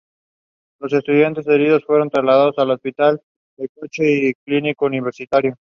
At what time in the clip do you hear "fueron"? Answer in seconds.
1.85-2.09